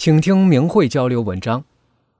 [0.00, 1.62] 请听明慧交流文章，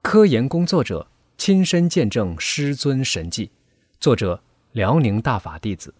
[0.02, 1.06] 科研工作者
[1.38, 3.50] 亲身见证师尊神迹。
[3.98, 4.38] 作者：
[4.72, 5.94] 辽宁大法弟子。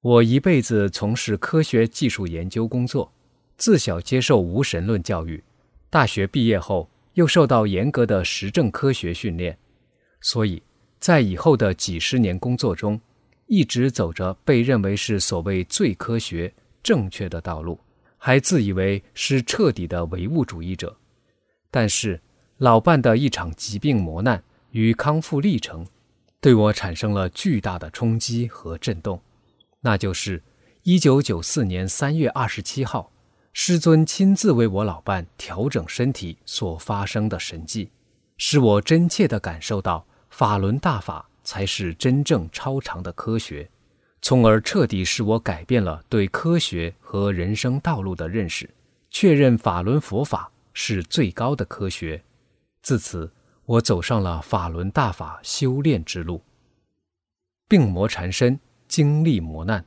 [0.00, 3.10] 我一辈子从事科学技术研究工作，
[3.56, 5.42] 自小接受无神论教育，
[5.90, 9.58] 大学毕业后又受到严格的实证科学训练，
[10.20, 10.62] 所以
[11.00, 13.00] 在以后的几十年工作中，
[13.46, 17.76] 一直走着被认为是所谓最科学、正确的道路。
[18.22, 20.94] 还自以为是彻底的唯物主义者，
[21.70, 22.20] 但是
[22.58, 25.86] 老伴的一场疾病磨难与康复历程，
[26.38, 29.22] 对我产生了巨大的冲击和震动。
[29.80, 30.42] 那就是
[30.82, 33.10] 一九九四年三月二十七号，
[33.54, 37.90] 师尊亲自为我老伴调整身体所发生的神迹，
[38.36, 43.70] 使我真切地感受到法轮大法才是真正超常的科学。
[44.22, 48.68] 从而彻底使我改变了对科学和人生道路的认识，
[49.08, 52.22] 确认法轮佛法是最高的科学。
[52.82, 53.30] 自此，
[53.64, 56.42] 我走上了法轮大法修炼之路。
[57.66, 59.84] 病魔缠身，经历磨难，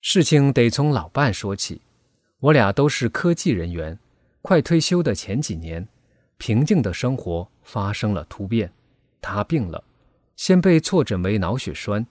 [0.00, 1.80] 事情得从老伴说起。
[2.40, 3.98] 我俩都是科技人员，
[4.42, 5.86] 快退休的前几年，
[6.38, 8.72] 平静的生活发生了突变。
[9.20, 9.84] 他病了，
[10.34, 12.04] 先被错诊为脑血栓。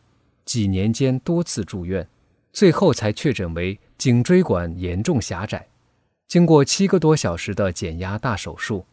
[0.45, 2.07] 几年间多次住院，
[2.51, 5.67] 最后才确诊为颈椎管严重狭窄。
[6.27, 8.85] 经过七个多小时的减压大手术，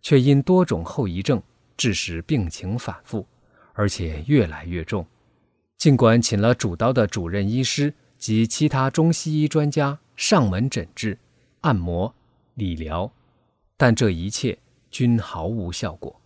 [0.00, 1.42] 却因多种后遗症，
[1.76, 3.26] 致使病情反复，
[3.72, 5.04] 而且越来越重。
[5.76, 11.18] 尽管请了主刀的主任医师及其他中西医专家上门诊治、
[11.60, 12.14] 按摩、
[12.54, 13.12] 理疗，
[13.76, 14.56] 但这一切
[14.90, 16.20] 均毫无效果。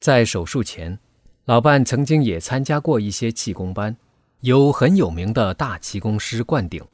[0.00, 0.98] 在手术前，
[1.46, 3.96] 老伴曾经也参加过一些气功班。
[4.40, 6.84] 由很有名的大气功师灌顶，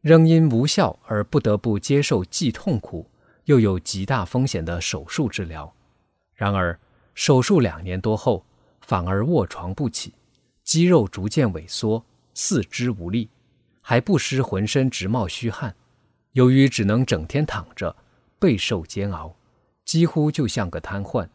[0.00, 3.08] 仍因无效而不得不接受既痛苦
[3.44, 5.72] 又有极大风险的手术治疗。
[6.34, 6.78] 然而，
[7.14, 8.44] 手术两年多后，
[8.80, 10.12] 反而卧床不起，
[10.64, 12.04] 肌肉逐渐萎缩，
[12.34, 13.30] 四肢无力，
[13.80, 15.74] 还不时浑身直冒虚汗。
[16.32, 17.94] 由于只能整天躺着，
[18.38, 19.34] 备受煎熬，
[19.84, 21.28] 几乎就像个瘫痪。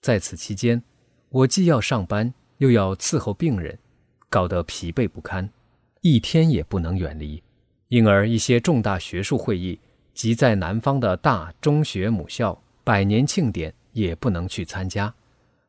[0.00, 0.82] 在此期间，
[1.30, 3.78] 我既要上班，又要伺候病人。
[4.32, 5.46] 搞得疲惫不堪，
[6.00, 7.42] 一天也不能远离，
[7.88, 9.78] 因而一些重大学术会议
[10.14, 15.14] 及在南方的大中学母校百年庆典也不能去参加。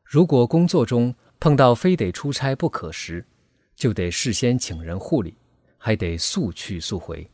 [0.02, 3.22] 如果工作中碰到非得出差不可时，
[3.76, 5.34] 就得事先请人护理，
[5.76, 7.28] 还得速去速回。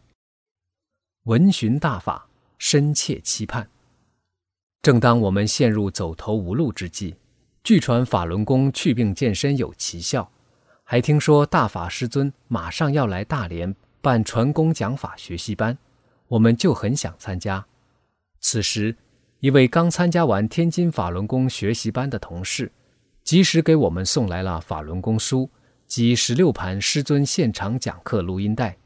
[1.27, 3.71] 闻询大法，深切期盼。
[4.83, 7.15] 正当我们陷入走投无路之际，
[7.63, 10.29] 据传法轮功祛病健身有奇效。
[10.93, 15.79] 还听说大法师尊马上要来大连办传功讲法学习班，
[16.27, 17.65] 我们就很想参加。
[18.41, 18.97] 此时，
[19.39, 22.73] 一位刚参加完天津法轮功学习班的同事，
[23.23, 25.49] 及时给我们送来了法轮功书
[25.87, 28.77] 及十六盘师尊现场讲课录音带。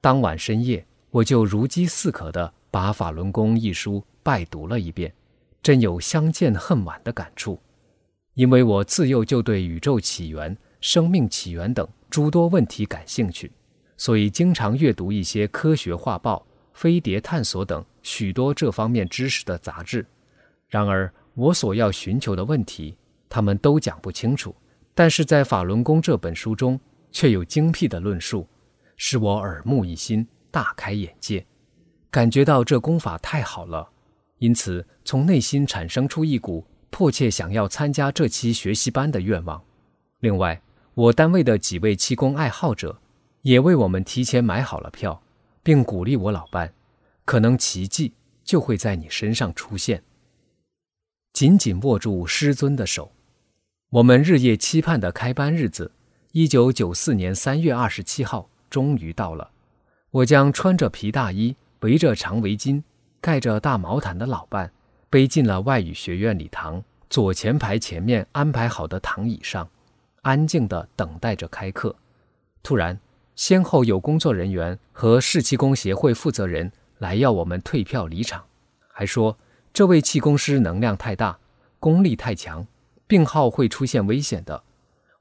[0.00, 5.12] 当晚深夜，我就如饥似渴地把《法轮功》一书拜读了一遍，
[5.60, 7.58] 真有相见恨晚的感触。
[8.34, 10.56] 因为我自幼就对宇宙起源。
[10.80, 13.50] 生命起源等诸多问题感兴趣，
[13.96, 20.04] 所以经常阅读一些科学画报、飞碟探索等许多这方面知识的杂志。
[20.68, 22.96] 然而，我所要寻求的问题，
[23.28, 24.54] 他们都讲不清楚。
[24.94, 26.78] 但是在《法轮功》这本书中，
[27.12, 28.46] 却有精辟的论述，
[28.96, 31.44] 使我耳目一新，大开眼界，
[32.10, 33.88] 感觉到这功法太好了，
[34.38, 39.62] 因此从内心产生出一股迫切想要参加这期学习班的愿望。
[40.18, 40.60] 另外，
[40.94, 42.98] 我单位的几位气功爱好者，
[43.42, 45.22] 也为我们提前买好了票，
[45.62, 46.74] 并鼓励我老伴
[47.24, 48.12] ：“可能奇迹
[48.44, 50.02] 就会在你身上出现。”
[51.32, 53.12] 紧紧握住师尊的手，
[53.90, 55.92] 我们日夜期盼的开班日子——
[56.32, 59.52] 一九九四年三月二十七号，终于到了。
[60.10, 62.82] 我将穿着皮大衣、围着长围巾、
[63.20, 64.72] 盖着大毛毯的老伴
[65.08, 69.70] 背进了外语学院礼堂左前排前面安排好的躺椅上。
[70.22, 71.96] 安静地等待着开课，
[72.62, 72.98] 突然，
[73.34, 78.44] 先后有工作人员和市气功协会负责人来要我们退票离场，
[78.88, 79.38] 还说
[79.72, 81.38] 这位气功师能量太大，
[81.78, 82.66] 功力太强，
[83.06, 84.62] 病号会出现危险的。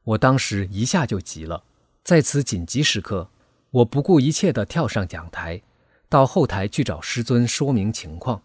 [0.03, 1.63] 我当时一下就急了，
[2.03, 3.29] 在此紧急时刻，
[3.71, 5.61] 我不顾一切地跳上讲台，
[6.09, 8.41] 到后台去找师尊说明情况。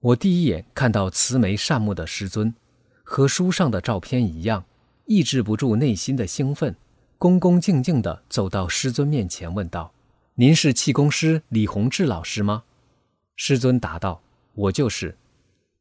[0.00, 2.54] 我第一眼看到慈眉善目的师尊，
[3.02, 4.64] 和书上的照片一样，
[5.06, 6.74] 抑制不住内心的兴奋，
[7.18, 9.92] 恭恭敬敬地走到师尊面前，问道
[10.36, 12.64] ：“您是气功师李洪志老师吗？”
[13.36, 14.22] 师尊答道
[14.54, 15.16] ：“我就是。”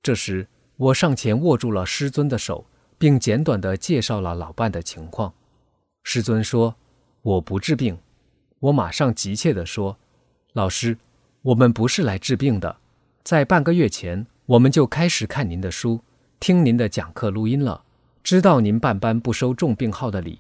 [0.04, 0.48] 这时，
[0.78, 2.66] 我上前握住了师尊的手。
[3.02, 5.34] 并简短地介绍了老伴的情况。
[6.04, 6.76] 师尊说
[7.24, 7.98] ：“我不治病。”
[8.62, 9.98] 我马上急切地说
[10.54, 10.96] ：“老师，
[11.42, 12.78] 我们不是来治病的。
[13.24, 16.02] 在半个月前，我们就开始看您的书，
[16.40, 17.84] 听您的讲课录音了，
[18.24, 20.40] 知道您办班不收重病号的理。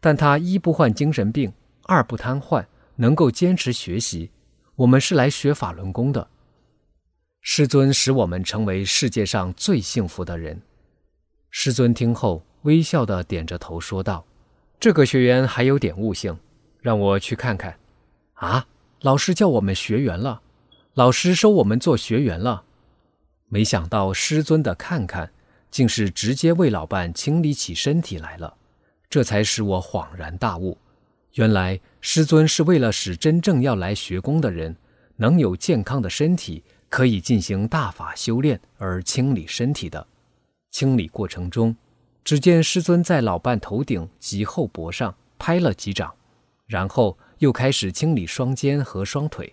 [0.00, 1.52] 但他一不患精神病，
[1.84, 2.64] 二不瘫痪，
[2.94, 4.30] 能够坚持学习。
[4.76, 6.28] 我们是来学法轮功的。
[7.40, 10.60] 师尊使我们成为世界上最幸福的人。”
[11.50, 14.24] 师尊听后，微笑地点着头说道
[14.78, 16.38] ：“这个学员还有点悟性，
[16.80, 17.78] 让我去看看。”
[18.34, 18.66] 啊，
[19.00, 20.42] 老师叫我们学员了，
[20.94, 22.64] 老师收我们做学员了。
[23.48, 25.32] 没想到师尊的看看，
[25.76, 28.56] 竟是直接为老伴清理起身体来了，
[29.10, 30.78] 这才使我恍然大悟。
[31.34, 34.74] 原来师尊是为了使真正要来学功的人，
[35.16, 40.06] 能有健康的身体，可以进行大法修炼而清理身体的。
[40.70, 41.76] 清理过程中，
[42.24, 46.10] 只见师尊在老伴头顶及后脖上拍了几掌，
[46.66, 49.52] 然后又开始清理双肩和双腿。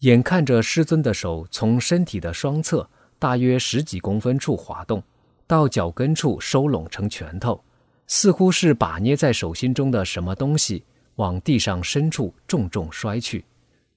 [0.00, 2.86] 眼看着师尊的手从身体的双侧
[3.18, 5.02] 大约十几公分处滑动，
[5.46, 7.62] 到脚跟处收拢成拳头，
[8.06, 10.84] 似乎是把捏在手心中的什么东西
[11.16, 13.44] 往地上深处重重摔去。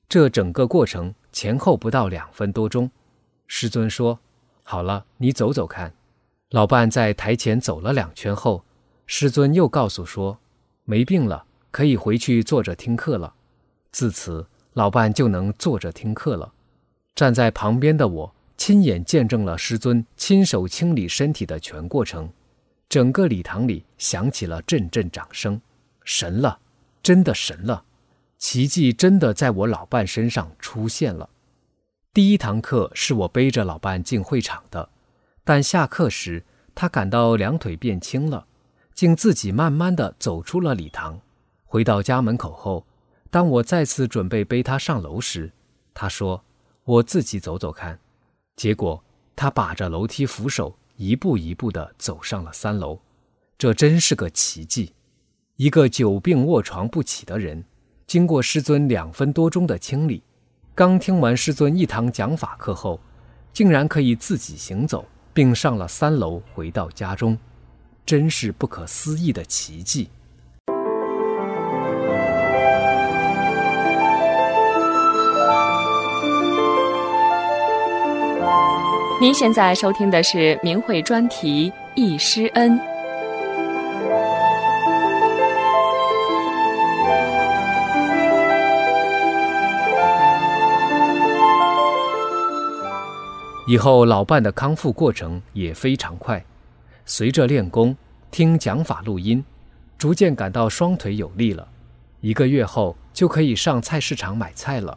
[0.09, 2.89] 这整个过程前后不到两分多钟。
[3.47, 4.19] 师尊说
[4.63, 5.93] ：“好了，你走走看。”
[6.51, 8.63] 老伴在台前走了两圈后，
[9.05, 10.37] 师尊又告诉说
[10.85, 13.33] ：“没病了，可以回去坐着听课了。”
[13.91, 16.53] 自此，老伴就能坐着听课了。
[17.15, 22.29] 站在旁边的我，亲眼见证了师尊亲手清理身体的全过程。
[22.89, 25.61] 整个礼堂里响起了阵阵掌声。
[26.03, 26.59] 神了，
[27.03, 27.83] 真的神了！
[28.37, 31.29] 奇迹真的在我老伴身上出现了。
[32.13, 34.89] 第一堂课是我背着老伴进会场的。
[35.43, 36.43] 但下课时，
[36.73, 38.47] 他感到两腿变轻了，
[38.93, 41.19] 竟自己慢慢地走出了礼堂。
[41.65, 42.85] 回到家门口后，
[43.29, 45.51] 当我再次准备背他上楼时，
[45.93, 46.43] 他说
[46.85, 47.99] ：“我自己走走看。”
[48.57, 49.01] 结果
[49.35, 52.99] 他把着楼梯扶手，一步一步地走上了三楼。
[53.57, 54.91] 这真是个奇迹！
[55.55, 57.63] 一个久病卧床不起的人，
[58.05, 60.21] 经过师尊两分多钟的清理，
[60.75, 62.99] 刚听完师尊一堂讲法课后，
[63.53, 65.05] 竟然可以自己行走。
[65.33, 67.37] 并上了三楼，回到家中，
[68.03, 70.09] 真是不可思议的奇迹。
[79.19, 82.79] 您现在收听的是明慧专题《易师恩》。
[93.67, 96.45] 以后老伴的康复过程也非常快，
[97.03, 97.97] 随着练功、
[98.29, 99.43] 听讲法录音，
[99.97, 101.67] 逐渐感到双腿有力了。
[102.21, 104.95] 一个月后就可以上菜市场买菜了，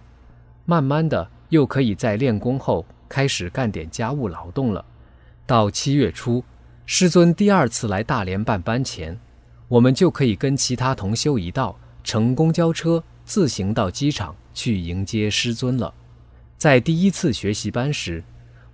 [0.67, 4.83] 慢慢的又可以在练功后开始干点家务劳动了。
[5.45, 6.43] 到七月初，
[6.87, 9.21] 师尊第二次来大连办班前，
[9.69, 15.93] 我们就可以跟其他同修一道乘公交车自行到机场去迎接师尊了。
[16.57, 18.25] 在第一次学习班时。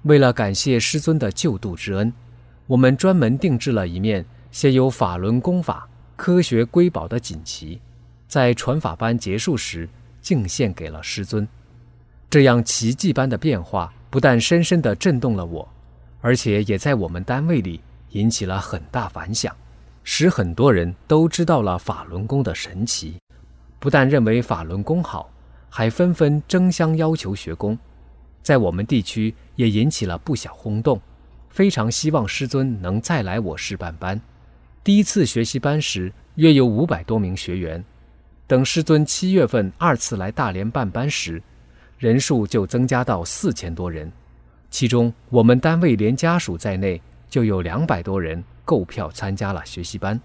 [0.03, 2.13] 为了感谢师尊的救度之恩，
[2.69, 7.81] 我们专门定制了一面写有法轮功法、科学瑰宝的锦旗，
[8.29, 9.89] 在传法班结束时
[10.21, 11.49] 敬献给了师尊。
[12.31, 15.69] 这样奇迹般的变化，不但深深地震动了我，
[16.21, 19.55] 而且也在我们单位里引起了很大反响，
[20.05, 23.17] 使很多人都知道了法轮功的神奇，
[23.79, 25.31] 不但认为法轮功好，
[25.69, 27.79] 还纷纷争相要求学功。
[28.43, 31.01] 在我们地区也引起了不小轰动，
[31.51, 34.21] 非常希望师尊能再来我市办班。
[34.85, 37.85] 第一次学习班时约有五百多名学员，
[38.47, 41.43] 等师尊七月份二次来大连办班时，
[41.99, 44.13] 人数就增加到四千多人，
[44.71, 50.21] 其中我们单位连家属在内就有两百多人购票参加了学习班。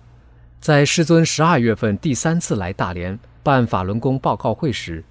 [0.59, 5.03] 在师尊十二月份第三次来大连办法轮功报告会时，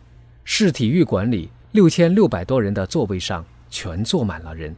[0.44, 4.76] 市体育馆里六千六百多人的座位上全坐满了人，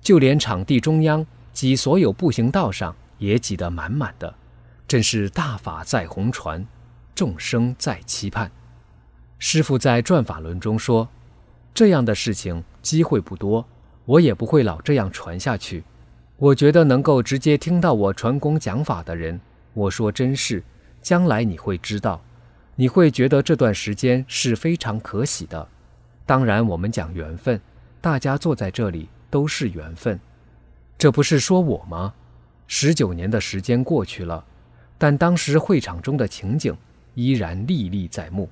[0.00, 4.34] 就连场地中央及所有步行道上也挤得满满的，
[4.88, 6.66] 真是大法在红传，
[7.14, 8.50] 众生在期盼。
[9.38, 11.08] 师傅在转法轮中说
[11.72, 13.66] ：“这样的事情机会不多，
[14.04, 15.82] 我也不会老这样传下去。
[16.36, 19.40] 我觉得能够直接听到我传功讲法的人，
[19.74, 20.62] 我说真是，
[21.02, 22.20] 将来你会知道，
[22.76, 25.68] 你会觉得这段时间是非常可喜的。
[26.26, 27.60] 当然，我们讲缘分，
[28.00, 30.18] 大家坐在这里都是缘分。
[30.96, 32.14] 这不是说我吗？
[32.66, 34.44] 十九年的时间过去了，
[34.96, 36.76] 但当时会场中的情景
[37.14, 38.48] 依然历历在目。”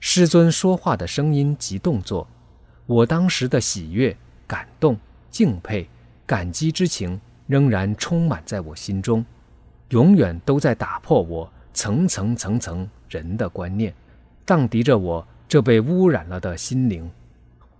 [0.00, 2.26] 师尊说话的声音及动作，
[2.86, 4.98] 我当时的喜悦、感动、
[5.30, 5.88] 敬佩、
[6.26, 9.24] 感激之情仍然充满在我心中，
[9.90, 13.94] 永远都在打破我层层层层人的观念，
[14.44, 17.10] 荡涤着我这被污染了的心灵。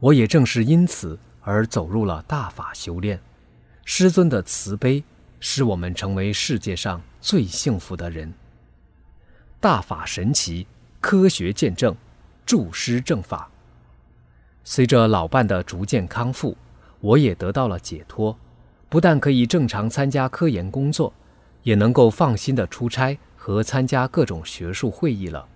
[0.00, 3.20] 我也正是因此而走入了大法修炼。
[3.84, 5.04] 师尊的慈悲，
[5.40, 8.32] 使我们成为世界上最幸福的人。
[9.60, 10.66] 大法神奇，
[11.00, 11.94] 科学见证。
[12.46, 13.50] 助师正法。
[14.66, 16.56] 随着老伴的逐渐康复，
[17.00, 18.36] 我也得到了解脱，
[18.88, 21.12] 不但可以正常参加科研工作，
[21.62, 25.46] 也能够放心的出差和参加各种学术会议了，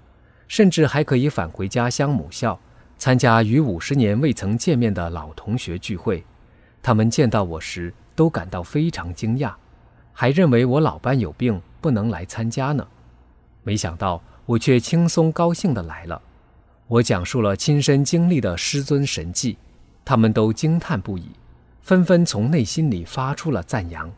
[0.46, 2.60] 甚至还可以返回家乡母校，
[2.98, 6.22] 参加与五十年未曾见面的老同学聚会。
[6.82, 9.54] 他们见到我时都感到非常惊讶，
[10.12, 12.86] 还认为我老伴有病不能来参加呢。
[13.62, 16.20] 没想到我却轻松高兴的来了。
[16.88, 19.58] 我讲述了亲身经历的师尊神迹，
[20.06, 21.30] 他们都惊叹不已，
[21.82, 24.10] 纷纷从内心里发出了赞扬：“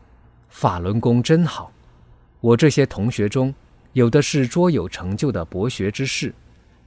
[0.49, 1.73] 法轮功真好！”
[2.41, 3.53] 我这些同学中，
[3.93, 6.33] 有的是卓有成就的博学之士，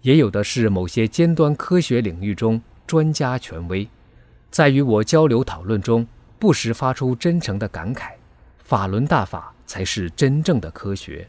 [0.04, 3.86] 也有的是某些尖端科学领域中专家权威，
[4.50, 6.08] 在与我交流讨论中，
[6.40, 8.12] 不时发出真诚的感慨
[8.64, 11.28] ：“法轮大法才是真正的科学。”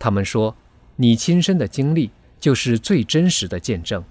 [0.00, 0.56] 他们说
[0.96, 4.02] ：“你亲身的经历。”就是最真实的见证。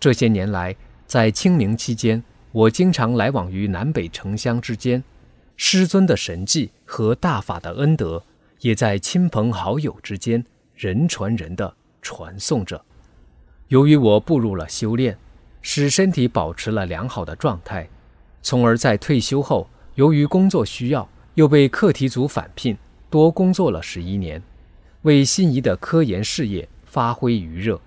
[0.00, 0.74] 这些年来，
[1.06, 5.02] 在清明期间，我经常来往于南北城乡之间，
[5.56, 8.24] 师尊的神迹和大法的恩德，
[8.60, 12.84] 也在亲朋好友之间人传人的传颂着。
[13.68, 15.16] 由于我步入了修炼，
[15.60, 17.88] 使身体保持了良好的状态，
[18.42, 22.76] 从而在退休后，由于工作需要，又被课题组返聘，
[23.08, 24.42] 多工作了十一年，
[25.02, 26.68] 为心仪的科研事业。
[26.92, 27.80] 发挥余热，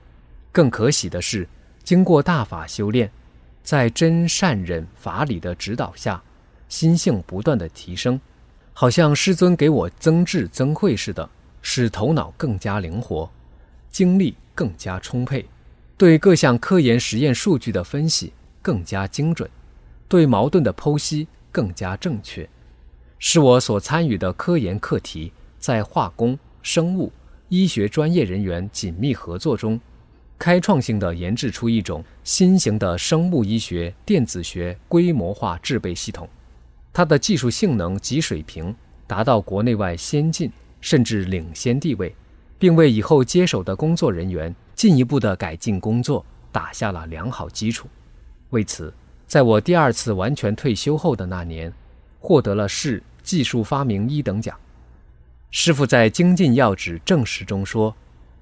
[0.52, 1.48] 更可喜的是，
[1.84, 3.08] 经过大法修炼，
[3.62, 6.20] 在真善忍法理的指导下，
[6.70, 8.20] 心性不断的提升，
[8.74, 11.30] 好像师尊给我增智增慧似的，
[11.62, 13.30] 使头脑更加灵活，
[13.92, 15.46] 精力更加充沛，
[15.96, 18.34] 对各项科研实验数据的分析
[18.64, 19.48] 更加精准，
[20.08, 22.50] 对矛盾的剖析更加正确，
[23.20, 27.12] 使我所参与的科研课题在化工、生物。
[27.50, 29.80] 医学专业人员紧密合作中，
[30.40, 36.28] 开创性的研制出一种新型的生物医学电子学规模化制备系统，
[36.92, 38.76] 它的技术性能及水平
[39.06, 42.14] 达到国内外先进甚至领先地位，
[42.58, 47.88] 并为以后接手的工作人员进一步的改进工作打下了良好基础。
[48.50, 48.92] 为此，
[49.28, 51.72] 在我第二次完全退休后的那年，
[52.20, 54.58] 获得了市技术发明一等奖。
[55.58, 57.96] 师傅在《精进要旨正实》中说：“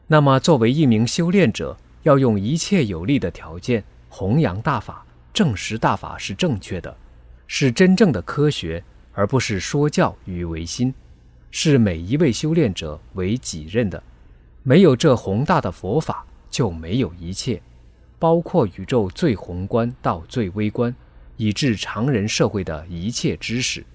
[0.07, 6.97] 那么，作为一名修炼者，要用一切有利的条件弘扬大法，证实大法是正确的，
[7.45, 10.91] 是真正的科学，而不是说教与唯心，
[11.51, 14.01] 是每一位修炼者为己任的。
[14.63, 17.61] 没有这宏大的佛法，就没有一切，
[18.17, 20.93] 包括宇宙最宏观到最微观，
[21.37, 23.85] 以致常人社会的一切知识。”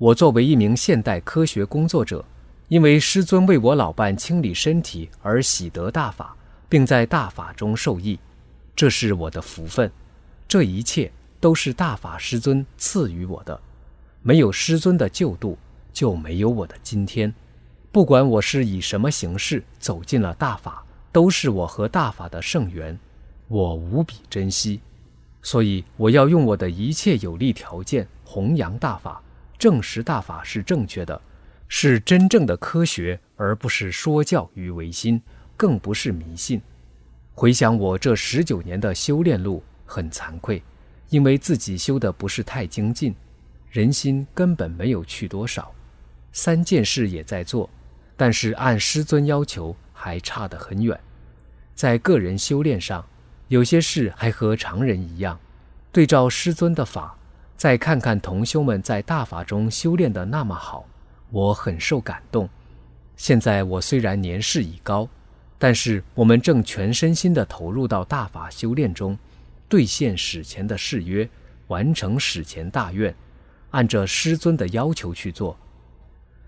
[0.00, 2.24] 我作为一名现代科学工作者，
[2.68, 6.34] 因为师尊为我老伴清理身体而喜得大法，
[6.70, 8.18] 并在大法中受益，
[8.74, 9.92] 这是我的福分。
[10.48, 13.60] 这一切都是大法师尊赐予我的，
[14.22, 15.58] 没有师尊的救度，
[15.92, 17.30] 就没有我的今天。
[17.92, 22.98] 不管我是以什么形式走进了大法，都是我和大法的圣缘，
[23.48, 24.80] 我无比珍惜。
[25.42, 29.22] 所以我要用我的一切有利条件弘扬大法。
[29.60, 31.20] 证实大法是正确的，
[31.68, 35.20] 是真正的科学，而不是说教与唯心，
[35.54, 36.62] 更不是迷信。
[37.34, 40.62] 回想我这十九年的修炼路，很惭愧，
[41.10, 43.14] 因为自己修的不是太精进，
[43.70, 45.70] 人心根本没有去多少。
[46.32, 47.68] 三件事也在做，
[48.16, 50.98] 但是按师尊要求还差得很远。
[51.74, 53.06] 在个人修炼上，
[53.48, 55.38] 有些事还和常人一样。
[55.92, 57.18] 对照师尊的法，
[57.60, 60.86] 再看看同修们在大法中修炼的那么好，
[61.28, 62.48] 我很受感动。
[63.18, 65.06] 现在我虽然年事已高，
[65.58, 69.18] 但是我们正全身心地投入到大法修炼中，
[69.68, 71.28] 兑现史前的誓约，
[71.66, 73.14] 完成史前大愿，
[73.72, 75.54] 按着师尊的要求去做。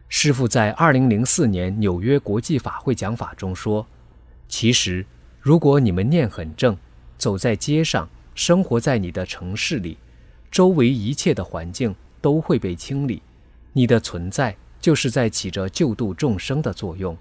[0.09, 3.87] 师父在二零零四年纽约国际法会讲法中说
[4.49, 5.04] ：“其实。”
[5.42, 6.75] 如果你们念很正，
[7.19, 9.99] 走在街上，生活在你的城市里，
[10.52, 13.23] 周围一切的环境都会被清理，
[13.73, 17.16] 你的存在就是在起着救度众生的作用。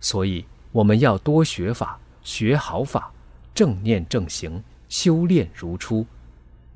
[0.00, 3.12] 所以我们要多学法，学好法，
[3.54, 6.04] 正念正行，修炼如初，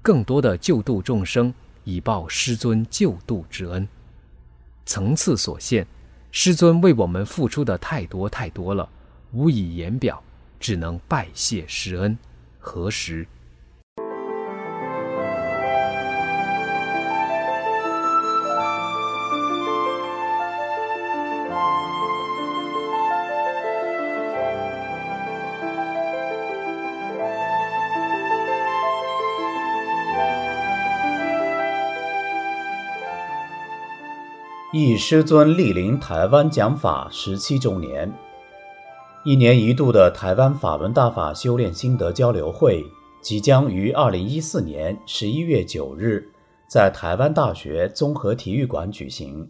[0.01, 3.87] 更多的救度众生，以报师尊救度之恩。
[4.87, 5.85] 层次所限，
[6.31, 8.89] 师尊为我们付出的太多太多了，
[9.33, 10.23] 无以言表。
[10.61, 12.17] 只能拜谢师恩，
[12.61, 13.27] 何时？
[34.75, 38.11] 忆师尊莅临台湾讲法十七周年。
[39.23, 42.83] 一年一度的台湾法轮大法修炼心得交流会
[43.21, 46.27] 即将于二零一四年十一月九日
[46.71, 49.47] 在台湾大学综合体育馆举行。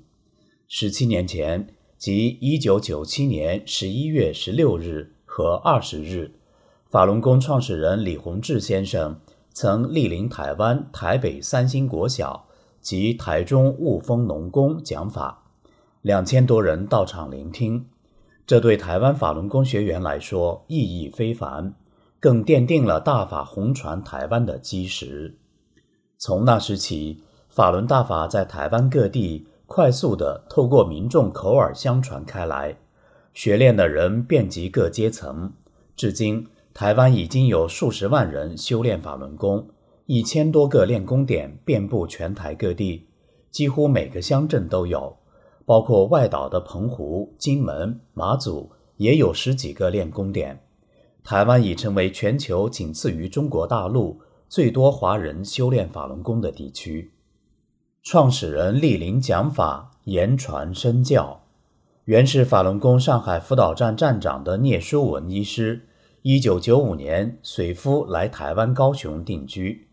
[0.67, 6.33] 十七年前，即一九九七年十一月十六日和二十日，
[6.91, 9.21] 法轮功创始人李洪志先生
[9.53, 12.49] 曾莅临台湾台北三星国小
[12.83, 15.45] 及台中雾峰农工讲法，
[16.03, 17.87] 两千多人到场聆听。
[18.45, 21.75] 这对台湾法轮功学员来说意义非凡，
[22.19, 25.37] 更奠定了大法红传台湾的基石。
[26.19, 32.77] 从那时起，法轮大法在台湾各地快速地透过民众口耳相传开来，
[33.33, 35.53] 学练的人遍及各阶层。
[35.95, 39.69] 至今，台湾已经有数十万人修炼法轮功，
[40.07, 43.07] 一千多个练功点遍布全台各地，
[43.51, 45.17] 几乎每个乡镇都有。
[45.65, 50.61] 包括外岛的澎湖、金门、马祖也有十几个练功点。
[51.23, 57.13] 台湾已成为全球仅次于中国大陆最多华人修炼法轮功的地区。
[58.03, 61.45] 创始人莅临讲法，言传身教。
[62.07, 65.87] 原是法轮功上海辅导站站长的聂书文医师，
[66.23, 69.87] 一九九五年随夫来台湾高雄定居。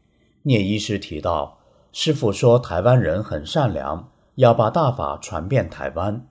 [0.43, 1.59] 聂医师提到，
[1.91, 4.09] 师傅说台湾人很善良。
[4.35, 6.25] 要把大法传遍台湾。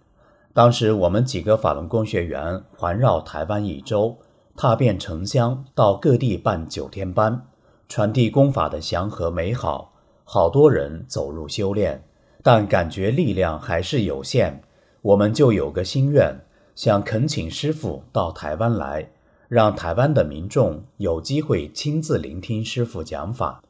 [0.54, 4.16] 当时我们几个法轮功学员环绕台湾一周，
[4.56, 7.46] 踏遍城乡，到各地办九天班，
[7.86, 9.92] 传递功法的祥和美好。
[10.24, 12.02] 好多人走入修炼，
[12.42, 14.62] 但感觉力量还是有限。
[15.02, 16.34] 我们就有个心愿，
[16.74, 19.10] 想恳请师傅到台湾来，
[19.48, 23.62] 让台湾的民众有机会亲自聆听师傅讲法。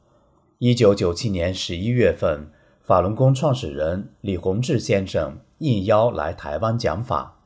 [0.61, 2.51] 一九九七年十一月份。
[2.83, 7.39] 法轮功创始人李洪志先生应邀来台湾讲法。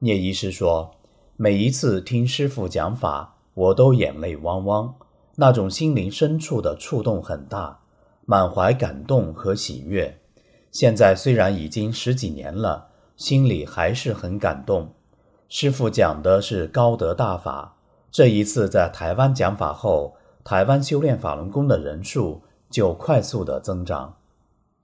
[0.00, 0.90] 聂医师说
[1.38, 4.92] ：“每一次听师傅讲法，我都眼泪汪汪，
[5.36, 7.78] 那种心灵深处的触动很大，
[8.24, 10.18] 满怀感动和喜悦。
[10.72, 14.94] 现在虽然已经十几年了，心里还是很感动。
[15.48, 17.76] 师傅讲的是高德大法，
[18.10, 24.16] 这一次在台湾讲法后，台湾修炼法轮功的人数就快速的增长。”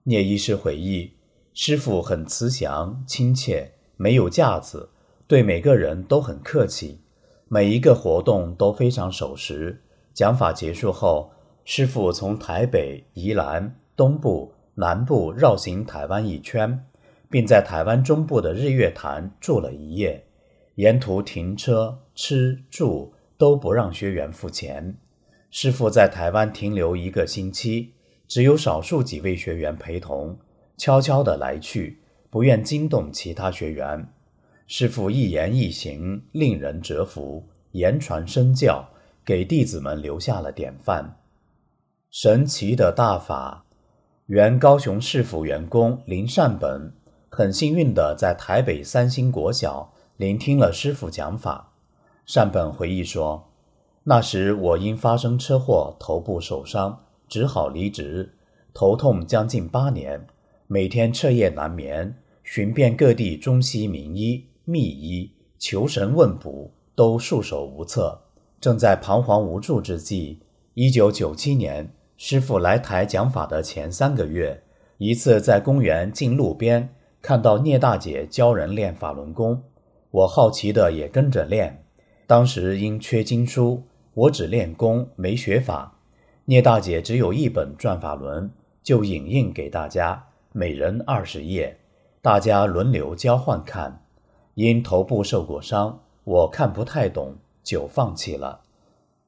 [0.05, 1.13] 聂医师回忆，
[1.55, 4.91] 师傅很慈祥、亲切，没有架子，
[5.27, 7.01] 对每个人都很客气，
[7.49, 9.83] 每一个活动都非常守时。
[10.13, 11.33] 讲法结束后，
[11.65, 16.85] 师傅从台北、宜兰、东部、南部绕行台湾一圈，
[17.31, 20.27] 并在台湾中部的日月潭住了一夜，
[20.75, 24.97] 沿途停车、吃住都不让学员付钱。
[25.57, 27.93] 师傅在台湾停留一个星期。
[28.27, 30.37] 只有少数几位学员陪同，
[30.77, 34.09] 悄悄地来去，不愿惊动其他学员。
[34.67, 38.89] 师父一言一行令人折服，言传身教，
[39.25, 41.21] 给弟子们留下了典范。
[42.11, 43.65] 神奇的大法，
[44.27, 46.93] 原高雄市府员工林善本
[47.31, 51.75] 很幸运地在台北三星国小聆听了师父讲法。
[52.27, 53.53] 善本回忆说
[54.05, 58.35] ：“那时我因发生车祸，头部受伤。”只好离职，
[58.75, 60.27] 头痛将近八年，
[60.67, 62.15] 每天彻夜难眠，
[62.45, 68.21] 寻遍各地中西名医、秘医，求神问卜，都束手无策。
[68.61, 70.39] 正在彷徨无助之际，
[70.75, 74.63] 一九九七年，师傅来台讲法的前三个月，
[74.99, 79.63] 一次在公园近路边看到聂大姐教人练法轮功，
[80.11, 81.85] 我好奇的也跟着练。
[82.27, 83.83] 当时因缺经书，
[84.15, 85.95] 我只练功没学法，
[86.45, 88.51] 聂大姐只有一本转法轮，
[88.83, 91.79] 就影印给大家，每人二十页，
[92.23, 94.03] 大家轮流交换看。
[94.55, 98.61] 因头部受过伤，我看不太懂，就放弃了。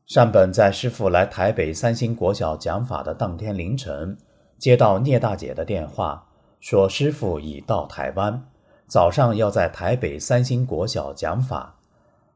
[0.07, 4.17] 善本在师傅来台北三星国小讲法的当天凌晨，
[4.57, 6.29] 接到聂大姐的电话，
[6.61, 8.47] 说师傅已到台湾，
[8.87, 11.76] 早上要在台北三星国小讲法。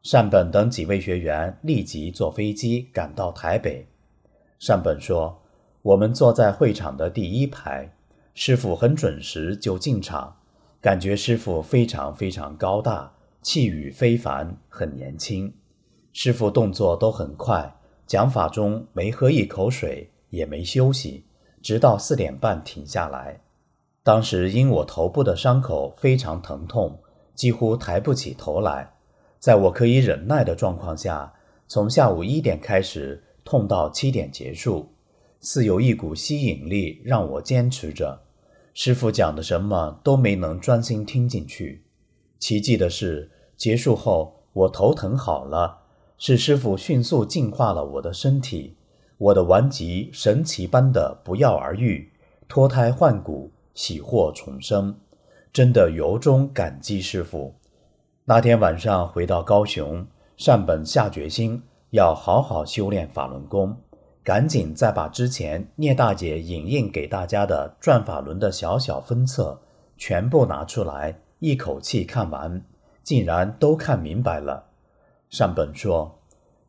[0.03, 3.87] 善本等几位学员立即坐飞机赶到台北。
[4.59, 5.43] 善本说
[5.83, 7.93] ：“我们坐在会场的第一排，
[8.33, 10.37] 师傅很准时就进场，
[10.81, 15.53] 感觉师傅非常非常高大，气宇非凡，很年轻。”
[16.13, 21.25] 师傅动作都很快，讲法中没喝一口水，也没休息，
[21.63, 23.41] 直到四点半停下来。
[24.03, 26.99] 当时因我头部的伤口非常疼痛，
[27.35, 28.95] 几乎抬不起头来。
[29.41, 31.33] 在我可以忍耐的状况下，
[31.67, 34.93] 从下午一点开始，痛到七点结束，
[35.41, 38.21] 似有一股吸引力让我坚持着。
[38.75, 41.83] 师傅讲的什么都没能专心听进去。
[42.39, 45.79] 奇迹的是，结束后我头疼好了。
[46.19, 48.77] 是师傅迅速净化了我的身体，
[49.17, 52.13] 我的顽疾神奇般的不药而愈，
[52.47, 54.95] 脱胎换骨，喜获重生，
[55.51, 57.55] 真的由衷感激师傅。
[58.31, 63.77] 那天晚上回到高雄，善本下决心要好好修炼法轮功，
[64.23, 69.61] 赶紧再把之前聂大姐影印给大家的转法轮的小小分册
[69.97, 72.63] 全部拿出来，一口气看完，
[73.03, 74.67] 竟然都看明白了。
[75.29, 76.21] 善本说：“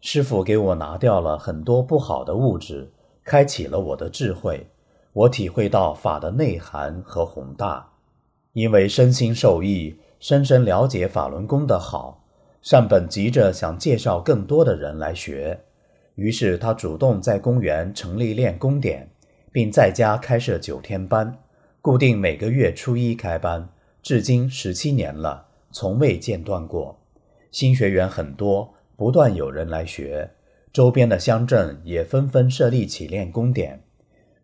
[0.02, 2.92] 师傅给我拿掉了很多不好的物质，
[3.24, 4.66] 开启了我的智慧。
[5.14, 7.92] 我体会到法的内涵和宏大，
[8.54, 12.24] 因为身心受益，深深了解法轮功的好。
[12.62, 15.60] 善本急着想介绍更多的人来学，
[16.14, 19.10] 于是他主动在公园成立练功点，
[19.52, 21.40] 并在家开设九天班，
[21.82, 23.68] 固定每个月初一开班，
[24.04, 27.00] 至今十七年了，从未间断过。”
[27.50, 30.30] 新学员很多，不断有人来学，
[30.72, 33.82] 周边的乡镇也纷纷设立起练功点。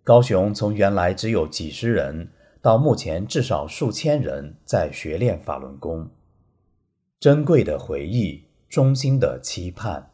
[0.04, 2.30] 高雄从原来只有几十人，
[2.62, 6.10] 到目前至少数千人在学练法轮功。
[7.20, 10.12] 珍贵的回忆，衷心的期盼。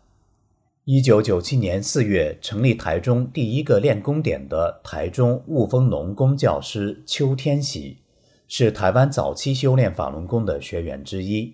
[0.86, 8.00] 一九九七年四月成立台中第一个练功点的台中雾峰农工教师邱天喜，
[8.50, 11.54] 是台湾早期修炼法轮功的学员之一。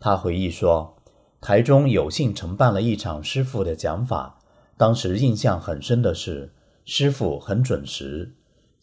[0.00, 0.96] 他回忆说
[1.40, 4.40] ：“台中有幸承办了一场师傅的讲法，
[4.76, 6.52] 当时印象很深的是，
[6.84, 8.34] 师傅很准时。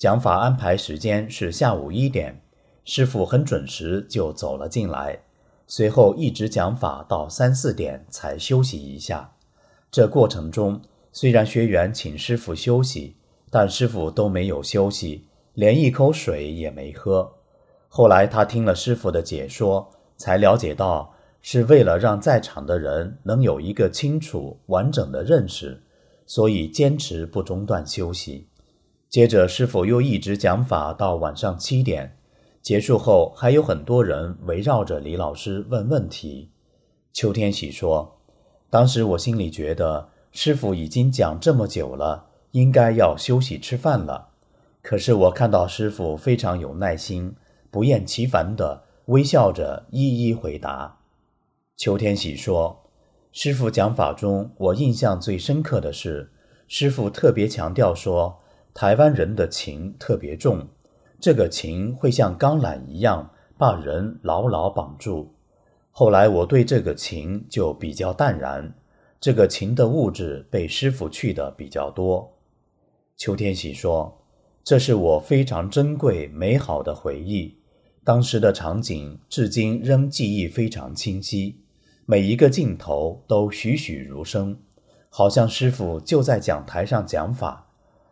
[0.01, 2.41] 讲法安排时间是下午一点，
[2.85, 5.19] 师傅很准时就走了进来，
[5.67, 9.31] 随后一直讲法到三四点才休息一下。
[9.91, 13.15] 这过程中，虽然学员请师傅休息，
[13.51, 17.31] 但师傅都没有休息，连一口水也没喝。
[17.87, 19.87] 后来他听了师傅的解说。”
[20.17, 25.81] 才了解到，是为了让在场的人能有一个清楚完整的认识，
[26.25, 28.47] 所以坚持不中断休息。
[29.11, 32.15] 接着，师傅又一直讲法到晚上七点，
[32.61, 36.49] 结束后还有很多人围绕着李老师问问题。
[37.11, 38.19] 邱天喜说
[38.71, 44.29] ：“当时我心里觉得，师傅已经讲这么久了，应该要休息吃饭了。
[44.81, 47.35] 可是我看到师傅非常有耐心，
[47.69, 50.99] 不厌其烦的。”微笑着一一回答。
[51.75, 52.83] 邱天喜说
[53.33, 56.31] ：“师傅讲法中，我印象最深刻的是，
[56.69, 58.39] 师傅特别强调说，
[58.73, 60.67] 台湾人的情特别重，
[61.19, 65.33] 这个情会像钢缆一样把人牢牢绑住。
[65.91, 68.73] 后来我对这个情就比较淡然，
[69.19, 72.37] 这个情的物质被师傅去的比较多。”
[73.17, 74.23] 邱天喜说
[74.63, 77.57] ：“这是我非常珍贵美好的回忆。”
[78.03, 81.59] 当时的场景至今仍记忆非常清晰，
[82.05, 84.57] 每一个镜头都栩栩如生，
[85.09, 87.70] 好像师傅就在讲台上讲法。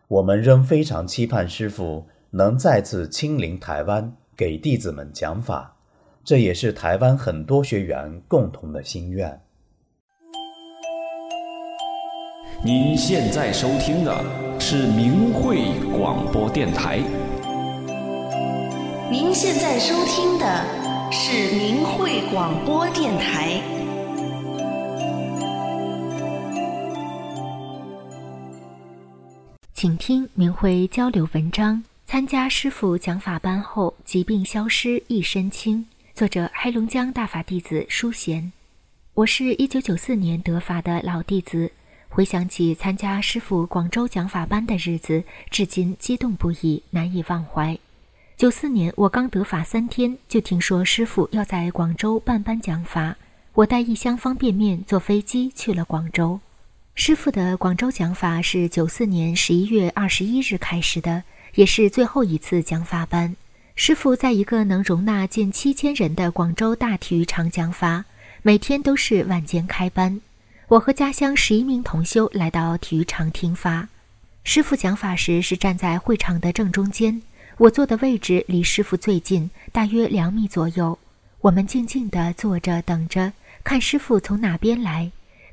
[0.10, 5.76] 我们仍非常期盼师傅能再次亲临台湾给弟子们讲法，
[6.24, 9.39] 这也是台湾很多学员共同的心愿。
[12.65, 15.60] 您现在收听的是明慧
[15.95, 16.98] 广播电台。
[19.12, 20.65] 您现在收听的
[21.12, 23.79] 是明慧广播电台。
[29.80, 31.82] 请听明慧交流文章。
[32.06, 35.86] 参加师傅讲法班后，疾病消失一身轻。
[36.13, 38.52] 作者：黑龙江大法弟子舒贤。
[39.13, 41.72] 我是一九九四年得法的老弟子，
[42.10, 47.80] 回想起参加师傅广州讲法班的日子，至今激动不已，难以忘怀。
[48.36, 53.15] 九四年我刚得法三天，就听说师傅要在广州办班讲法，
[53.54, 56.42] 我带一箱方便面坐飞机去了广州。
[57.02, 61.24] 师傅的广州讲法是九四年十一月二十一日开始的，
[61.56, 63.38] 也是最后一次讲法班。
[63.74, 68.04] 师傅在一个能容纳近七千人的广州大体育场讲法，
[68.42, 70.20] 每天都是晚间开班。
[70.68, 73.88] 我和家乡十一名同修来到体育场听法。
[74.44, 77.22] 师傅讲法时是站在会场的正中间，
[77.60, 81.00] 我坐的位置离师傅最近，大约两米左右。
[81.40, 83.32] 我们静静地坐着等着，
[83.64, 85.10] 看师傅从哪边来。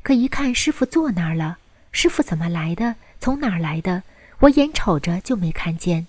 [0.07, 1.59] 可一看师傅坐那儿了，
[1.91, 2.95] 师傅怎么来的？
[3.19, 4.05] 从哪儿来的？
[4.39, 6.07] 我眼瞅着就没看见。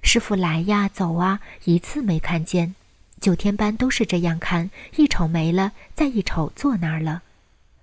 [0.00, 2.76] 师傅来呀走啊，一次没看见。
[3.20, 7.22] 九天班都是这样看，一瞅没了，再一瞅坐那儿了。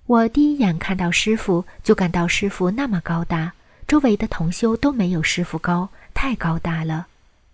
[0.05, 3.51] 我第一眼看到师傅，就感到师傅那么高大，
[3.85, 7.07] 周围的同修都没有师傅高，太高大了。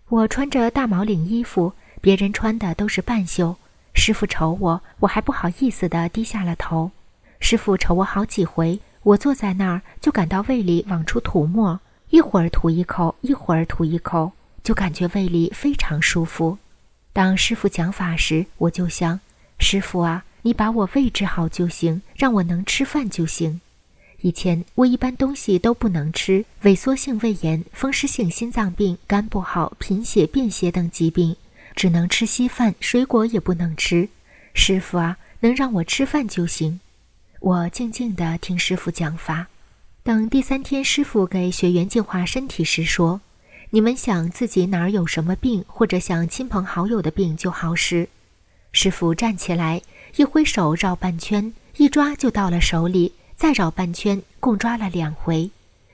[0.10, 3.56] 我穿着大毛领衣服，别人穿的都是半袖。
[3.96, 6.92] 师傅瞅我，我还不好意思地低下了头。
[7.48, 11.80] 师傅瞅我好几回，我坐在那儿就感到胃里往出吐沫，
[12.10, 14.32] 一会儿吐一口，一会儿吐一口，
[14.64, 16.58] 就感觉胃里非常舒服。
[17.14, 19.20] 当师傅讲法时，我就想：
[19.60, 23.62] 师傅啊，你把我胃治好就行，让我能吃饭就行。
[24.22, 31.36] 以前我一般东西都不能吃，萎缩性胃炎、风湿性心脏病、肝不好、贫血、便血等疾病，
[31.76, 34.10] 只能吃稀饭，水果也不能吃。
[34.56, 36.80] 师傅啊，能让我吃饭就行。
[37.46, 39.46] 我静静地听师傅讲法，
[40.02, 43.22] 等第三天师傅给学员净化身体时说
[43.70, 48.10] ：“你们想自己哪儿有什么病，或者想亲朋好友的病就好使。”
[48.74, 49.84] 师傅站起来，
[50.16, 55.52] 一挥手绕半圈，一抓就到了手里，再绕半圈，共抓了两回。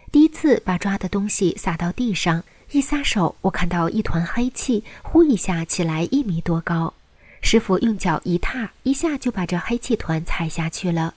[0.09, 6.93] 第一次把抓的东西撒到地上，一撒手，我看到一团黑气，呼一下起来一米多高。
[7.41, 11.15] 师傅用脚一踏，一下就把这黑气团踩下去了。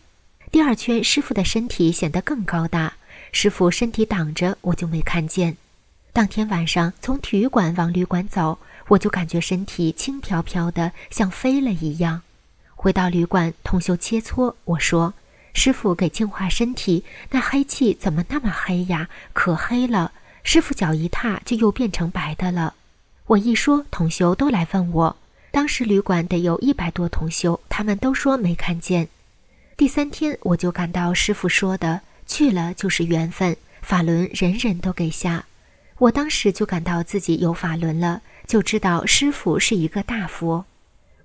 [0.55, 2.93] 第二圈，师傅的身体显得更高大。
[3.33, 5.57] 师傅身体挡着，我就没看见。
[6.13, 12.23] 当天晚上从体育馆往旅馆走，我就感觉身体轻飘飘的，像飞了一样。
[12.77, 15.15] 回到旅馆，同修切磋，我说
[15.55, 19.09] ：“师傅给净化身体，那黑气怎么那么黑呀？
[19.33, 20.13] 可黑了！
[20.45, 22.75] 师傅脚一踏，就又变成白的了。”
[23.27, 25.17] 我一说，同修都来问我。
[25.51, 29.09] 当时旅馆得有一百多同修，他们都说没看见。
[29.77, 35.47] 第三天，我就感到师傅说的去了就是缘分，法轮人人都给下。
[35.99, 40.65] 我当时就感到自己有法轮了，就知道师傅是一个大佛。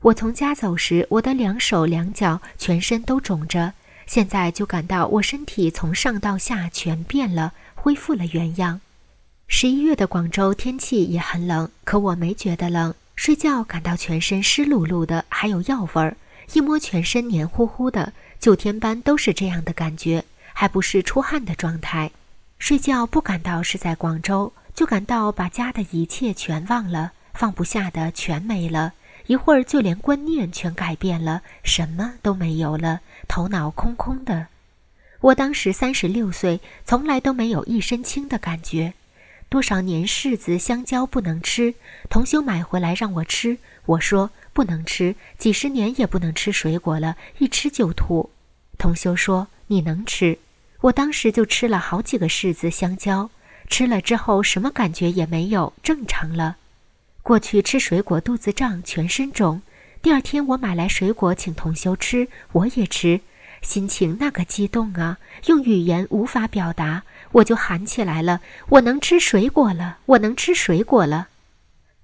[0.01, 3.73] 我从家走时，我的两手两脚全身都肿着，
[4.07, 8.81] 现在就感到我身体从上到下全变了，恢复了原样。
[9.47, 16.17] 十一月的广州天气也很冷，可我没觉得冷，睡觉感到全身湿漉漉的，还有药味儿，
[16.53, 18.11] 一摸全身黏糊糊的。
[18.39, 20.23] 九天班都是这样的感觉，
[20.53, 22.11] 还不是出汗的状态。
[22.57, 28.93] 睡觉不感到是在广州，就感到把家的一切全忘了，放不下的全没了。
[29.27, 34.47] 一会儿就连观念全改变了，什么都没有了，头脑空空的。
[35.19, 38.93] 我当时三十六岁，从来都没有一身轻的感觉。
[39.49, 41.73] 多少年柿子、香蕉不能吃，
[42.09, 43.57] 同修买回来让我吃，
[43.89, 44.31] 我说。
[44.51, 48.29] 不能吃，几十年也不能吃水果了，一吃就吐。
[48.77, 50.37] 同修说：“你能吃？”
[50.81, 53.29] 我当时就吃了好几个柿子、香蕉，
[53.69, 56.57] 吃了之后什么感觉也没有，正常了。
[57.23, 59.61] 过去吃水果肚子胀、全身肿，
[60.01, 63.21] 第二天我买来水果请同修吃，我也吃，
[63.61, 69.99] 心情那个激动啊，用语言无法表达，我就喊起来了：“我能吃水果了！
[70.07, 71.29] 我能吃水果了！”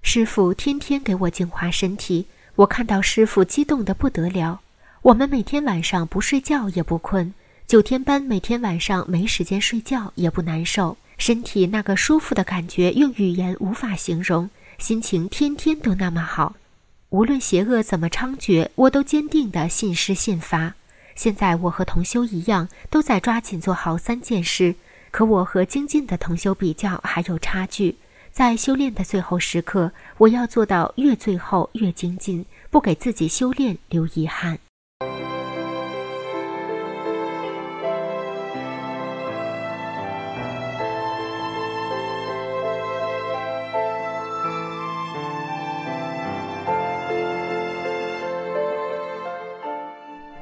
[0.08, 2.26] 师傅天天给我净化身体。
[2.54, 4.60] 我看到师傅激动得不得了。
[5.02, 7.34] 我们每天晚上不睡觉也不困，
[7.66, 16.54] 九天班每天晚上没时间睡觉也不难受，身体那个舒服的感觉用语言无法形容，心情天天都那么好。
[17.10, 20.74] 无论邪恶怎么猖獗，我都坚定地信师信法。
[21.16, 24.76] 现在我和同修一样，都在抓紧做好三件事，
[25.10, 27.96] 可我和精进的同修比较还有差距。
[28.36, 34.58] 在修炼的最后时刻我要做到越最后越精进不给自己修炼留遗憾。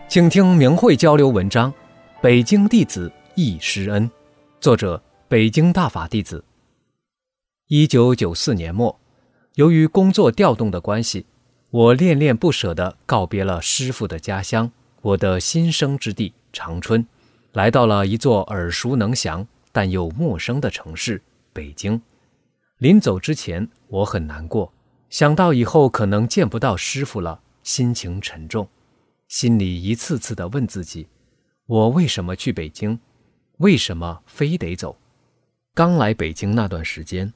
[0.09, 1.72] 请听明慧交流文章
[2.20, 4.11] 北京弟子易师恩
[4.61, 6.44] 作者北京大法弟子。
[7.68, 9.00] 一九九四年末，
[9.55, 11.24] 由于工作调动的关系，
[11.70, 17.07] 我恋恋不舍地告别了师傅的家乡，我的新生之地长春，
[17.53, 21.22] 来到了一座耳熟能详但又陌生的城市——
[21.55, 22.03] 北京。
[22.77, 24.70] 临走之前，我很难过，
[25.09, 28.68] 想到以后可能见不到师傅了，心情沉重。
[29.29, 31.09] 心里一次次地问自己：
[31.64, 33.00] 我为什么去北京？
[33.57, 34.98] 为什么非得走？
[35.72, 37.33] 刚来北京那段时间，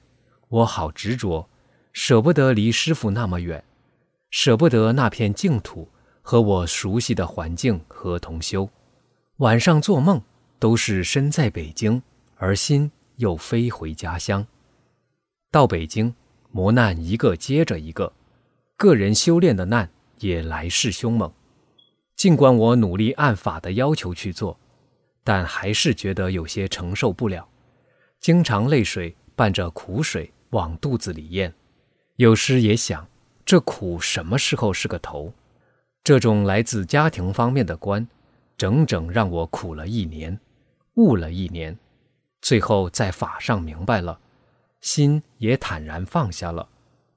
[0.49, 1.49] 我好执着，
[1.93, 3.63] 舍不得离师傅那么远，
[4.31, 5.89] 舍不得那片净土
[6.23, 8.69] 和我熟悉的环境和同修。
[9.39, 10.21] 晚上做梦
[10.59, 12.03] 都是身在北京，
[12.37, 14.47] 而心又飞回家乡。
[15.51, 16.15] 到北京，
[16.51, 18.13] 磨难一个接着一个，
[18.77, 21.31] 个人修炼的难也来势凶猛。
[22.17, 24.59] 尽管我努力按法的要求去做，
[25.23, 27.47] 但还是觉得有些承受不了，
[28.19, 31.53] 经常泪水伴着苦水往肚子里咽。
[32.17, 33.07] 有时也想，
[33.45, 35.33] 这苦什么时候是个头？
[36.03, 38.09] 这种来自家庭方面的关，
[38.57, 40.41] 整整让我苦了一年，
[40.95, 41.79] 悟了一年，
[42.41, 44.19] 最后在法上明白了，
[44.81, 46.69] 心也坦然放下了，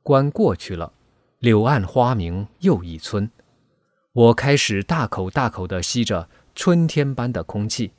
[0.03, 0.91] 关过去了，
[1.39, 3.29] 柳暗花明又一村。
[4.13, 7.93] 我开始大口大口地吸着春天般的空气，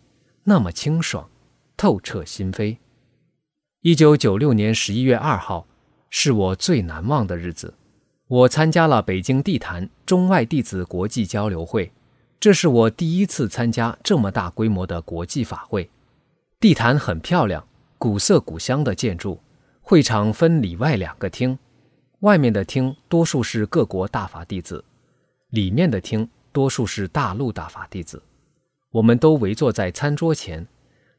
[0.45, 1.29] 那么清爽，
[1.77, 2.77] 透彻心扉。
[3.83, 5.67] 一九九六年十一月二号，
[6.09, 7.75] 是我最难忘的日子。
[8.29, 11.91] 我参加了北京地坛中外弟子国际交流会，
[12.39, 15.91] 这是我第一次参加这么大规模的国际法会。
[16.61, 17.67] 地坛很漂亮，
[17.99, 19.41] 古色古香的建筑，
[19.81, 21.59] 会场分里外两个厅，
[22.21, 24.85] 外面的厅多数是各国大法弟子。
[25.51, 28.23] 里面的厅多数是大陆大法弟子，
[28.93, 30.65] 我们都围坐在餐桌前，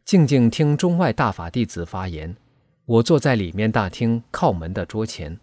[0.05, 2.33] 静静听中外大法弟子发言。
[2.85, 5.39] 我坐在里面大厅靠门的桌前。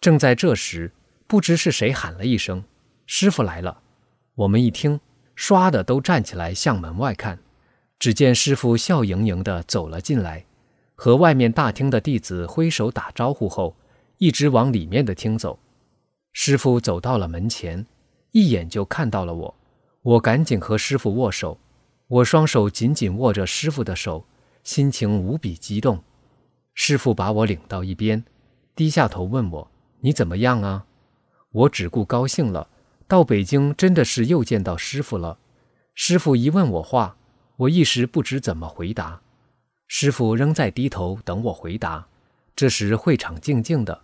[0.00, 0.92] 正在这时，
[1.26, 2.64] 不知是谁喊了一声
[3.06, 3.82] ：“师傅来了！”
[4.34, 5.00] 我们一听，
[5.36, 7.38] 唰的都站起来向门外看。
[7.98, 10.44] 只见师傅笑盈盈地走了进来，
[10.94, 13.76] 和外面大厅的弟子挥手打招呼后，
[14.18, 15.58] 一直往里面的厅走。
[16.32, 17.86] 师傅走到了门前。
[18.32, 19.54] 一眼就看到了我，
[20.02, 21.58] 我赶紧和师傅握手，
[22.08, 24.26] 我双手紧紧握着师傅的手，
[24.62, 26.04] 心情无比激动。
[26.80, 28.24] 师傅把我领到一边，
[28.76, 29.68] 低下头问我
[30.00, 30.86] ：“你怎么样啊？”
[31.50, 32.70] 我只顾高兴了，
[33.08, 35.40] 到北京真的是又见到师傅了。
[35.94, 37.16] 师傅一问我话，
[37.56, 39.20] 我一时不知怎么回答。
[39.88, 42.06] 师傅仍在低头等我回答。
[42.54, 44.00] 这时会场静静的，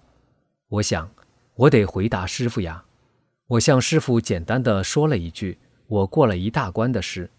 [0.68, 1.08] 我想，
[1.54, 2.84] 我得回答师傅呀。
[3.46, 5.56] 我向师傅简单的说了一句
[5.86, 7.30] 我过了一大关的事，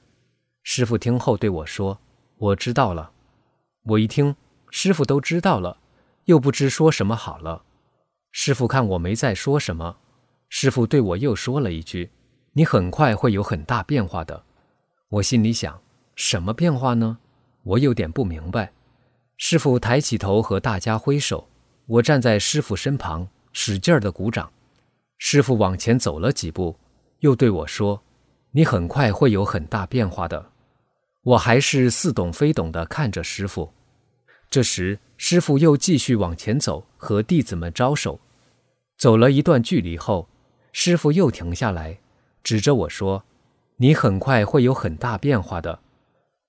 [0.64, 2.00] 师傅听后对我说
[2.40, 3.12] ：“我知道了。”
[3.84, 4.34] 我一听
[4.78, 5.78] 师傅都知道了，
[6.26, 7.64] 又不知说什么好了。
[8.34, 9.96] 师傅看我没再说什么，
[10.50, 12.12] 师傅对我又说了一句
[12.52, 14.44] ：“你很快会有很大变化的。”
[15.08, 15.80] 我心里想：
[16.18, 17.18] 什么变化呢？
[17.64, 18.74] 我有点不明白。
[19.38, 21.48] 师傅抬起头和大家挥手，
[21.86, 24.52] 我站在师傅身旁，使劲儿的鼓掌。
[25.20, 26.78] 师傅往前走了几步，
[27.20, 28.04] 又对我说
[28.52, 30.52] ：“你很快会有很大变化的。”
[31.24, 33.72] 我还是似懂非懂地看着师傅。
[34.56, 38.22] 这时，师傅又继续往前走，和弟子们招手。
[38.98, 40.30] 走了一段距离后，
[40.72, 42.00] 师傅又停下来，
[42.42, 43.26] 指着我说
[43.76, 45.82] ：“你很快会有很大变化的。”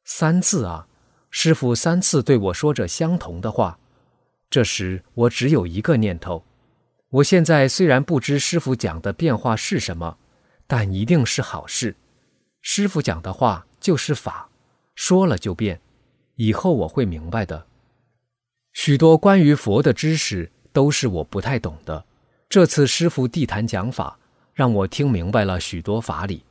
[0.07, 0.87] 三次啊！
[1.31, 3.77] 师傅三次对我说着相同的话。
[4.49, 6.45] 这时，我只有一个念头。
[7.11, 10.17] 我现在虽然不知师傅讲的变化是什么，
[10.69, 11.97] 但一定是好事。
[12.63, 14.49] 师傅讲的话就是法，
[14.95, 15.81] 说了就变。
[16.37, 17.67] 以后我会明白的。
[18.77, 22.05] 许多关于佛的知识都是我不太懂的。
[22.47, 24.19] 这次师傅地坛讲法，
[24.53, 26.45] 让我听明白了许多法理，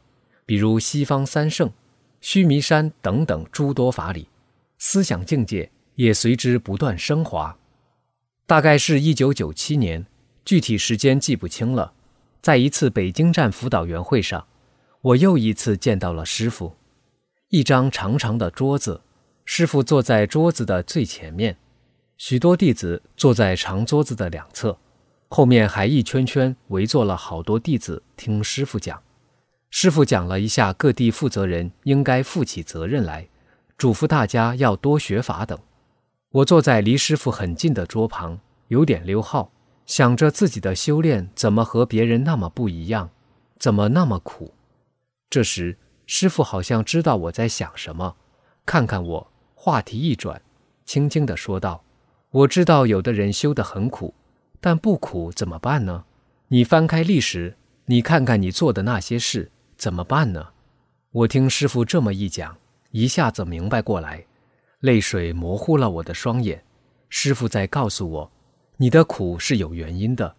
[0.44, 1.72] 比如西方三圣、
[2.22, 4.28] 须弥山等等诸多法理，
[4.80, 7.56] 思想境界也随之不断升华。
[8.48, 10.04] 大概是一九九七年。
[10.44, 11.94] 具体时间记不清了，
[12.42, 14.48] 在一次北京站辅导员会上，
[15.02, 16.76] 我又一次见到了师傅。
[17.50, 19.02] 一张长长的桌子，
[19.46, 21.58] 师傅坐在桌子的最前面，
[22.18, 24.78] 许多弟子坐在长桌子的两侧，
[25.28, 29.02] 后面还一圈圈围坐了好多弟子听师傅讲。
[29.70, 33.28] 师傅讲了一下各地负责人应该负起责任来，
[33.78, 35.60] 嘱咐大家要多学法等。
[36.32, 38.40] 我坐在离师傅很近的桌旁，
[38.70, 39.52] 有点溜号。
[39.86, 43.12] 想着自己的修炼怎么和别人那么不一样，
[43.60, 44.54] 怎么那么苦？
[45.30, 48.16] 这时，师傅好像知道我在想什么，
[48.66, 50.42] 看看我，话题一转，
[50.86, 51.84] 轻轻地说道
[52.36, 54.14] ：“我知道有的人修得很苦，
[54.60, 56.04] 但不苦怎么办呢？
[56.50, 57.56] 你翻开历史，
[57.86, 60.50] 你看看你做的那些事，怎么办呢？”
[61.14, 62.58] 我听师傅这么一讲，
[62.92, 64.26] 一下子明白过来，
[64.82, 66.62] 泪水模糊了我的双眼。
[67.08, 68.32] 师傅在告诉我
[68.76, 70.36] ：“你的苦是有原因的。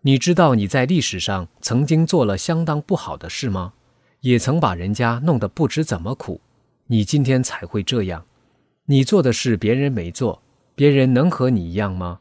[0.00, 3.74] 你知道你在历史上曾经做了相当不好的事吗？”
[4.22, 6.40] 也曾把人家弄得不知怎么苦，
[6.88, 8.26] 你今天才会这样。
[8.86, 10.42] 你做的事别人没做，
[10.76, 12.20] 别人能和你一样吗？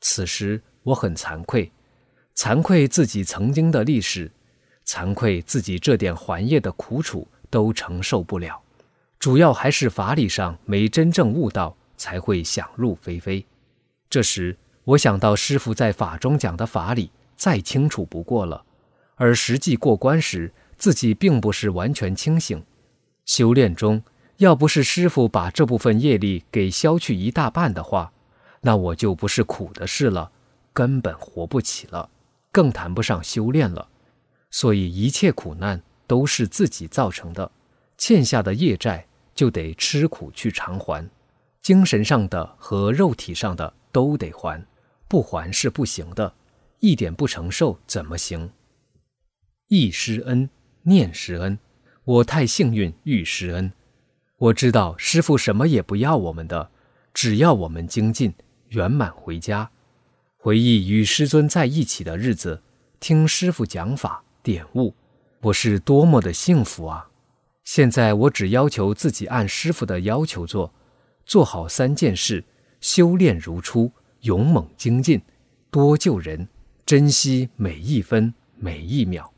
[0.00, 1.70] 此时我很惭愧，
[2.34, 4.28] 惭愧自己曾经的历史，
[4.84, 8.60] 惭愧自己这点还业的苦楚都承受不了。
[9.18, 13.46] 主要还是法理上没真正悟到，才会想入非非。
[14.08, 18.64] 这时我想到师傅在法中讲的法理再清楚不过了，
[19.14, 20.52] 而实际过关时。
[20.78, 22.64] 自己并不是完全清醒，
[23.26, 24.02] 修炼中
[24.40, 28.10] 要不是师傅把这部分业力给消去一大半的话，
[28.62, 30.32] 那我就不是苦的事了，
[30.72, 32.08] 根本活不起了，
[32.50, 33.86] 更谈不上修炼了。
[34.50, 37.52] 所以一切苦难都是自己造成的，
[37.98, 41.06] 欠下的业债就得吃苦去偿还，
[41.60, 44.66] 精神上的和肉体上的都得还，
[45.06, 46.32] 不还是不行的，
[46.78, 48.50] 一点不承受怎么行？
[49.68, 50.48] 忆师恩。
[50.84, 51.58] 念师恩，
[52.04, 53.70] 我太幸运遇师恩。
[54.40, 56.70] 我知道师傅什么也不要我们的，
[57.12, 58.32] 只要我们精进
[58.68, 59.70] 圆满回家，
[60.38, 62.62] 回忆与师尊在一起的日子，
[62.98, 64.94] 听师傅讲法点悟，
[65.42, 67.10] 我是多么的幸福啊！
[67.64, 70.72] 现在我只要求自己按师傅的要求做，
[71.26, 72.42] 做好三件事：
[72.80, 75.20] 修炼如初，勇猛精进，
[75.70, 76.48] 多救人，
[76.86, 79.30] 珍惜每一分每一秒。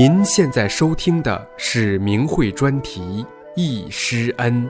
[0.00, 3.00] 您现在收听的是明慧专题
[3.56, 4.64] 《易师恩》。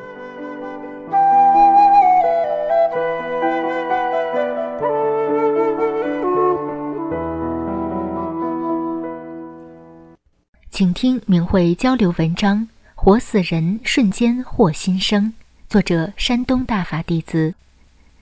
[10.71, 15.31] 请听明慧交流文章：活死人瞬间获新生。
[15.69, 17.53] 作者：山东大法弟子。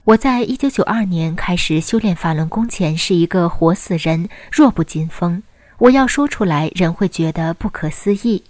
[0.03, 5.41] 我在一九九二年开始修炼法轮功前是一个活死人，弱不禁风。
[5.79, 8.43] 我要说出来，人会觉得不可思议。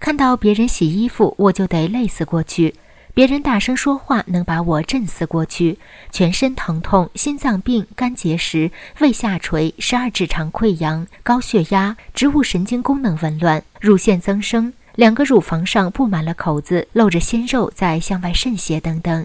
[0.00, 2.74] 看到别人洗衣服，我就得累死过去；
[3.14, 5.78] 别人大声说话，能把我震死过去。
[6.10, 19.24] 全身疼痛、心脏病、肝结石、胃下垂、十二指肠溃疡、高血压、植物神经功能紊乱、乳腺增生，两个乳房上布满了口子，露着鲜肉在向外渗血等等。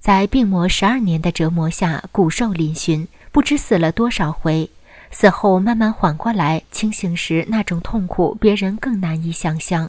[0.00, 4.70] 在病魔十二年的折磨下，骨瘦嶙峋，不知死了多少回。
[5.16, 9.88] 死后慢慢缓过来，清醒时那种痛苦，别人更难以想象。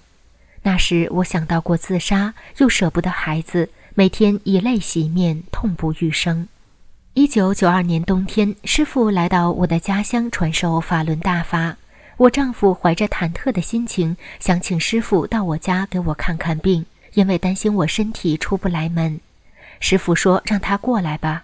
[0.61, 6.47] 那时我想到过自杀，又舍不得孩子，每天以泪洗面，痛不欲生。
[7.15, 11.75] 一九九二年冬天，师傅来到我的家乡传授法轮大法。
[12.17, 19.19] 我丈夫怀着忐忑的心情，想请师傅到我家给我看看病，因为担心我身体出不来门。
[19.79, 21.43] 师傅说：“让他过来吧。”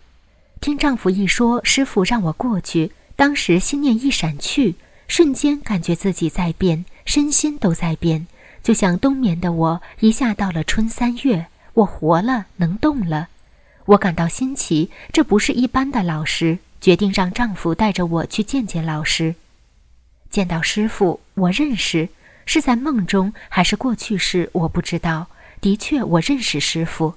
[0.62, 2.92] 听丈夫一说，师傅让我过去。
[3.22, 4.74] 当时心念一闪去，
[5.08, 8.26] 瞬间感觉自己在变，身心都在变，
[8.64, 11.46] 就像冬眠的我一下到了春三月，
[11.76, 13.28] 我活了，能动了。
[13.86, 19.36] 我感到新奇，这不是一般的老师，决定让丈夫带着我去见见老师。
[20.32, 22.10] 见到师傅，我认识，
[22.48, 25.28] 是在梦中还是过去式，我不知道。
[25.60, 27.14] 的确，我认识师傅。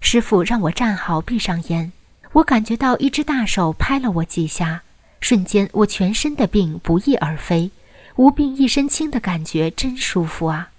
[0.00, 1.92] 师傅让我站好，闭上眼，
[2.32, 4.82] 我感觉到一只大手拍了我几下。
[5.28, 7.72] 瞬间，我全身的病不翼而飞，
[8.14, 10.70] 无病一身轻的感觉真舒服啊！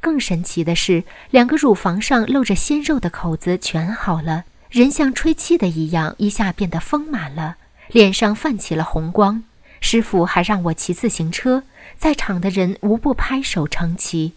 [0.00, 7.54] 更神奇的是，两个乳房上露着鲜肉的口子全好了，人像吹气的一样，一下变得丰满了，
[7.86, 9.44] 脸上泛起了红光。
[9.80, 11.62] 师傅还让我骑自行车，
[11.96, 14.32] 在场的人无不拍手称奇。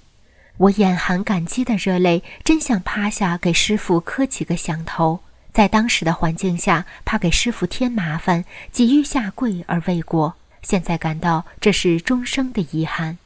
[0.57, 5.21] 我眼含感激的热泪，真想趴下给师傅磕几个响头。
[5.57, 10.35] 在当时的环境下，怕给师傅添麻烦，急于下跪而未果。
[10.61, 13.17] 现在感到这是终生的遗憾。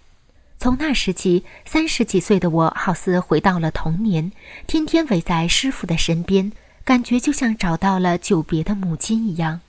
[0.58, 4.32] 从那时起，三十几岁的我好似回到了童年，
[4.66, 6.54] 天天围在师傅的身边，
[6.86, 9.60] 感觉就像找到了久别的母亲一样。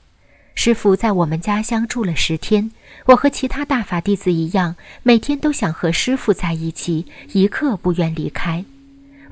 [0.55, 2.71] 师傅在我们家乡住了十天，
[3.07, 8.65] 我和其他大法弟子一样，每天都想和师傅在一起，一刻不愿离开。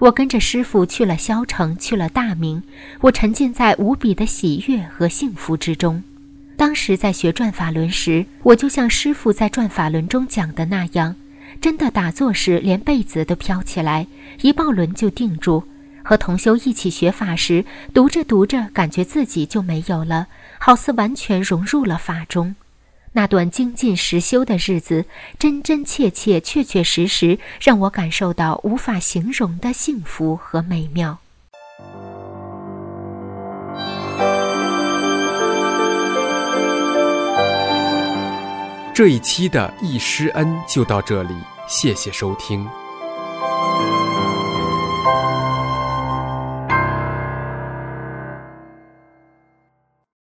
[0.01, 2.63] 我跟着师傅去了萧城，去了大明，
[3.03, 6.03] 我沉浸在无比的喜悦和幸福之中。
[6.57, 11.15] 当时在学转法轮时，我就像师傅在转法轮中讲的那样，
[11.61, 14.07] 真的打坐时连被子都飘起来，
[14.41, 15.65] 一抱轮就定住。
[16.03, 20.29] 和同修一起学法时，读着读着，感觉自己就没有了，
[20.59, 22.55] 好似完全融入了法中。
[23.13, 25.05] 那段精进实修的日子，
[25.39, 31.19] 真真切切、确确实实，让我感受到无法形容的幸福和美妙。
[38.95, 41.35] 这一期的易师恩就到这里，
[41.67, 42.69] 谢谢收听。